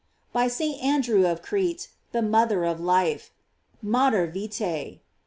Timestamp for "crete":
1.43-1.89